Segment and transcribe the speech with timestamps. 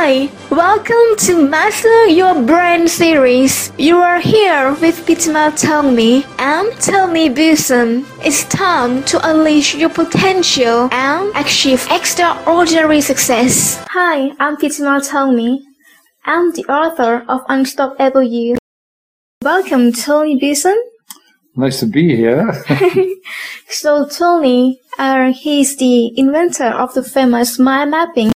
[0.00, 3.72] Hi, welcome to Master Your Brain series.
[3.78, 8.06] You are here with Pitima Tongme and Tony Buzan.
[8.24, 13.84] It's time to unleash your potential and achieve extraordinary success.
[13.90, 15.58] Hi, I'm Pitima Tongme.
[16.24, 18.56] I'm the author of Unstoppable You.
[19.42, 20.78] Welcome, Tony Buzan.
[21.56, 22.54] Nice to be here.
[23.68, 28.30] So Tony, uh, he's the inventor of the famous mind mapping.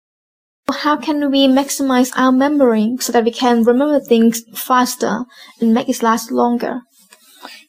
[0.83, 5.25] How can we maximize our memory so that we can remember things faster
[5.59, 6.81] and make it last longer?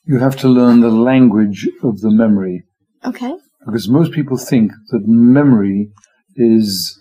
[0.06, 2.64] you have to learn the language of the memory
[3.10, 3.32] Okay.
[3.64, 5.90] because most people think that memory
[6.36, 6.98] is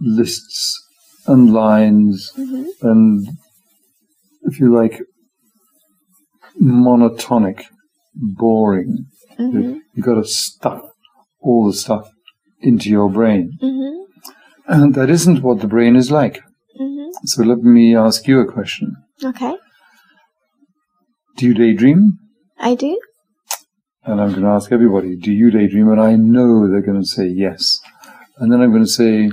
[0.00, 0.60] lists
[1.26, 2.64] and lines Mhm.
[2.82, 3.28] and,
[4.48, 4.96] if you like,
[6.60, 7.58] monotonic,
[8.14, 8.90] boring.
[9.38, 9.80] Mhm.
[9.94, 10.82] You've got to stuff
[11.40, 12.04] all the stuff
[12.60, 13.44] into your brain.
[13.62, 13.94] Mhm.
[14.70, 16.40] And that isn't what the brain is like.
[16.80, 17.08] Mhm.
[17.24, 18.96] So let me ask you a question.
[19.24, 19.54] Okay.
[21.36, 22.18] Do you daydream?
[22.58, 22.98] I do.
[24.04, 25.88] And I'm going to ask everybody, do you daydream?
[25.90, 27.78] And I know they're going to say yes.
[28.38, 29.30] And then I'm going to say,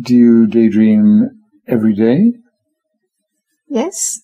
[0.00, 1.30] do you daydream
[1.66, 2.32] every day?
[3.68, 4.20] Yes.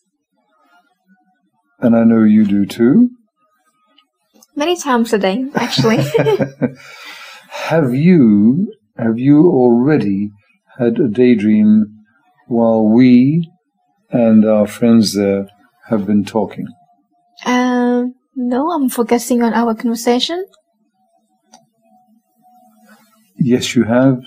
[1.80, 3.10] And I know you do too.
[4.56, 5.98] Many times a day, actually.
[7.48, 10.30] Have you, have you already
[10.78, 11.86] had a daydream
[12.46, 13.48] while we
[14.10, 15.48] and our friends there
[15.88, 16.66] have been talking?
[17.46, 20.44] um, no, I'm focusing on our conversation.
[23.36, 24.22] Yes, you have.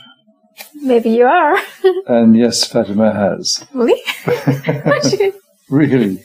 [0.76, 1.58] Maybe you are.
[2.08, 3.66] And yes, Fatima has.
[3.74, 4.02] really?
[5.70, 6.24] Really.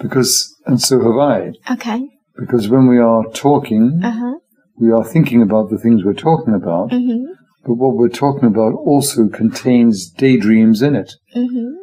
[0.00, 1.52] Because, and so have I.
[1.74, 2.08] okay.
[2.38, 4.34] Because when we are talking, Uh huh.
[4.76, 7.24] we are thinking about the things we're talking about, Mhm.
[7.64, 11.14] But what we're talking about also contains daydreams in it.
[11.36, 11.74] Mhm.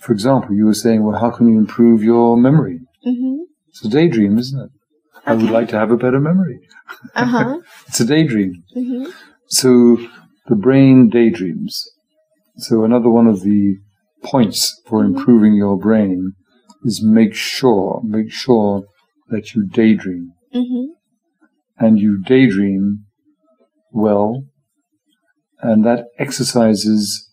[0.00, 2.80] For example, you were saying, well, how can you improve your memory?
[3.06, 3.38] Mhm.
[3.68, 4.70] It's a daydream, isn't it?
[5.26, 6.58] I would like to have a better memory.
[7.14, 7.58] Uh huh.
[7.88, 8.62] It's a daydream.
[8.76, 9.12] Mhm.
[9.48, 9.98] So
[10.48, 11.84] the brain daydreams.
[12.56, 13.76] So another one of the
[14.24, 16.32] points for improving your brain
[16.84, 18.84] is make sure, make sure
[19.28, 20.32] that you daydream.
[20.54, 20.86] Mhm.
[21.78, 23.06] and you daydream
[23.92, 24.44] well,
[25.60, 27.28] and that exercises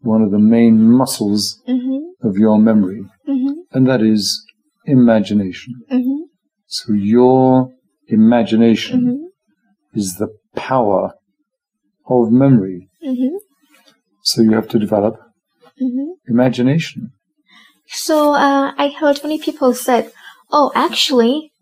[0.00, 2.00] one of the main muscles Mhm.
[2.22, 3.54] of your memory, Mhm.
[3.72, 4.44] and that is
[4.84, 5.74] imagination.
[5.90, 6.18] Mhm.
[6.66, 7.70] So your
[8.08, 9.98] imagination Mhm.
[9.98, 11.14] is the power
[12.08, 12.88] of memory.
[13.02, 13.38] Mhm.
[14.22, 15.14] So you have to develop
[15.80, 16.14] Mhm.
[16.28, 17.12] imagination.
[17.86, 20.12] So uh, I heard many people said,
[20.50, 21.52] "Oh, actually,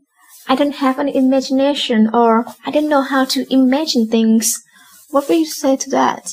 [0.49, 4.63] I don't have any imagination, or I don't know how to imagine things."
[5.11, 6.31] What would you say to that?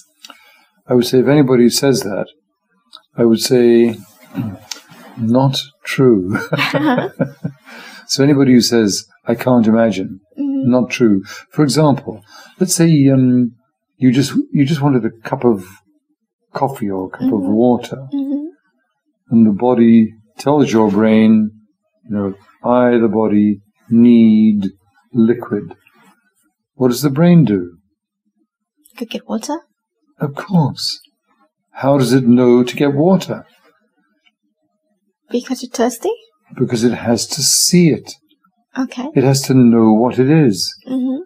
[0.88, 2.28] I would say if anybody says that,
[3.16, 3.98] I would say
[5.18, 6.38] not true.
[8.08, 10.66] so anybody who says I can't imagine, Mhm.
[10.66, 11.24] not true.
[11.52, 12.24] For example,
[12.60, 13.52] let's say um,
[13.98, 15.66] you just you just wanted a cup of
[16.54, 17.54] coffee or a cup of Mhm.
[17.64, 18.48] water, Mhm.
[19.30, 21.52] and the body tells your brain,
[22.10, 22.34] you know,
[22.64, 23.62] I, the body,
[23.92, 24.72] need
[25.14, 25.76] liquid.
[26.76, 27.78] What does the brain do?
[28.98, 29.60] Could get water.
[30.20, 31.00] Of course.
[31.74, 33.46] How does it know to get water?
[35.30, 36.12] Because you're thirsty.
[36.58, 38.14] Because it has to see it.
[38.78, 39.08] Okay.
[39.16, 40.74] It has to know what it is.
[40.88, 41.20] Mhm.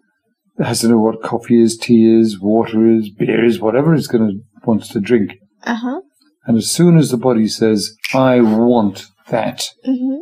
[0.59, 4.07] It has to know what coffee is, tea is, water is, beer is, whatever it's
[4.07, 5.33] going to wants to drink.
[5.63, 6.01] Uh huh.
[6.45, 10.19] And as soon as the body says, I want that, Mhm.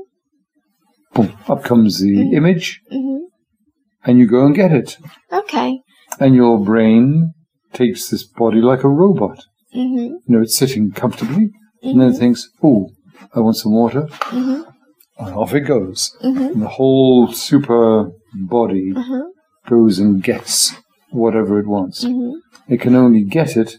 [1.13, 2.33] Boom, up comes the Mhm.
[2.33, 3.19] image, Mhm.
[4.05, 4.97] and you go and get it.
[5.31, 5.79] Okay.
[6.19, 7.33] And your brain
[7.73, 9.39] takes this body like a robot.
[9.75, 9.97] Mhm.
[10.05, 11.49] You know, it's sitting comfortably,
[11.81, 12.19] and then it Mhm.
[12.19, 12.89] thinks, oh,
[13.35, 14.65] I want some water, Mhm.
[15.19, 16.11] and off it goes.
[16.23, 16.51] Mhm.
[16.53, 19.23] And the whole super body Uh huh.
[19.67, 20.75] goes and gets
[21.11, 22.05] whatever it wants.
[22.67, 23.77] It can only get it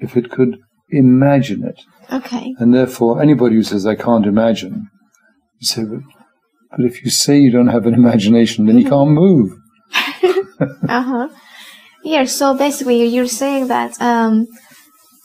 [0.00, 0.58] if it could
[0.90, 1.80] imagine it.
[2.12, 2.54] Okay.
[2.58, 4.88] And therefore, anybody who says, I can't imagine,
[5.60, 5.84] you say,
[6.76, 9.58] but, if you say you don't have an imagination, then you can't move.
[10.88, 11.28] Uh huh.
[12.02, 12.24] Yeah.
[12.24, 14.46] So basically, you're saying that um,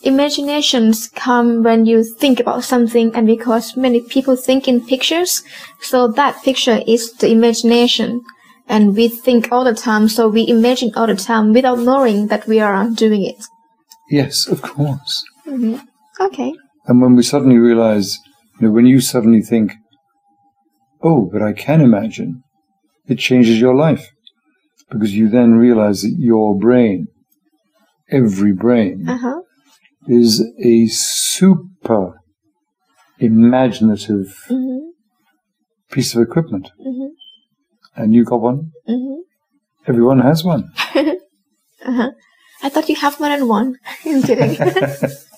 [0.02, 5.44] imaginations come when you think about something, and because many people think in pictures,
[5.82, 8.22] so that picture is the imagination,
[8.68, 10.08] and we think all the time.
[10.08, 13.44] So we imagine all the time without knowing that we are doing it.
[14.10, 15.24] Yes, of course.
[15.46, 15.78] hmm
[16.20, 16.54] Okay.
[16.88, 18.18] And when we suddenly realize,
[18.60, 19.74] you know, when you suddenly think,
[21.02, 22.44] oh, but I can imagine,
[23.08, 24.10] it changes your life.
[24.90, 27.08] Because you then realize that your brain,
[28.10, 29.42] every brain, Uh huh.
[30.08, 30.44] is
[30.74, 32.16] a super
[33.20, 34.80] imaginative Mhm.
[35.92, 36.72] piece of equipment.
[36.80, 37.10] Mhm.
[37.96, 38.72] And you got one?
[38.88, 39.18] Mhm.
[39.88, 40.72] Everyone has one.
[41.90, 42.12] Uh-huh.
[42.62, 43.78] I thought you have more than one.
[44.06, 44.58] I'm kidding.